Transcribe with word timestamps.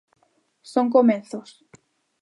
Son 0.73 0.89
comezos. 0.95 1.49